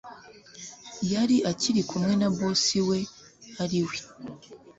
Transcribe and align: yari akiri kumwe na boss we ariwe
yari 1.13 1.37
akiri 1.51 1.81
kumwe 1.89 2.13
na 2.21 2.29
boss 2.37 2.65
we 2.89 2.99
ariwe 3.63 3.97